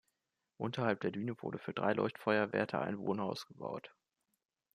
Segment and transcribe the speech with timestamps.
[0.57, 3.93] Unterhalb der Düne wurde für drei Leuchtfeuerwärter ein Wohnhaus gebaut.